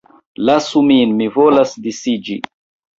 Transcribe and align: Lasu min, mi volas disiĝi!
Lasu 0.49 0.83
min, 0.87 1.15
mi 1.21 1.29
volas 1.37 1.77
disiĝi! 1.87 2.43